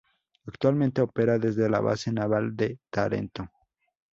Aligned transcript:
Actualmente 0.47 0.99
opera 1.03 1.37
desde 1.37 1.69
la 1.69 1.79
base 1.79 2.11
naval 2.11 2.55
de 2.55 2.79
Tarento. 2.89 3.51